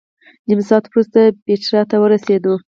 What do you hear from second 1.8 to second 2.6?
ته ورسېدو.